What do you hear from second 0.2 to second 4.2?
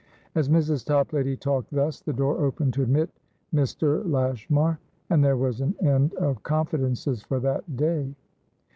As Mrs. Toplady talked thus, the door opened to admitMr.